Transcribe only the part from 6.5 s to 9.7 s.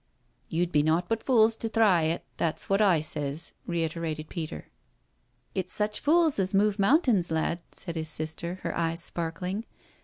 move mountains, lad," said his sister, her eyes sparkling.